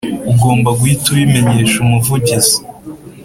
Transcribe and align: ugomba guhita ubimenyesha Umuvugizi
ugomba 0.31 0.69
guhita 0.79 1.05
ubimenyesha 1.13 1.75
Umuvugizi 1.85 2.57